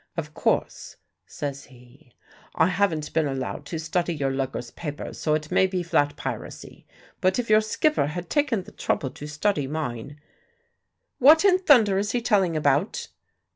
Of 0.17 0.33
course," 0.33 0.95
says 1.27 1.65
he, 1.65 2.15
"I 2.55 2.65
haven't 2.69 3.13
been 3.13 3.27
allowed 3.27 3.67
to 3.67 3.77
study 3.77 4.15
your 4.15 4.31
lugger's 4.31 4.71
papers, 4.71 5.19
so 5.19 5.35
it 5.35 5.51
may 5.51 5.67
be 5.67 5.83
flat 5.83 6.15
piracy. 6.15 6.87
But 7.19 7.37
if 7.37 7.51
your 7.51 7.61
skipper 7.61 8.07
had 8.07 8.27
taken 8.27 8.63
the 8.63 8.71
trouble 8.71 9.11
to 9.11 9.27
study 9.27 9.67
mine" 9.67 10.19
"What 11.19 11.45
in 11.45 11.59
thunder 11.59 11.99
is 11.99 12.13
he 12.13 12.21
telling 12.23 12.57
about?" 12.57 13.09